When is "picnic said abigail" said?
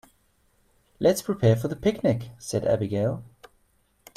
1.75-3.23